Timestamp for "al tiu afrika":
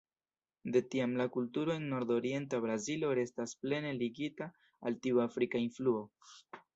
4.91-5.63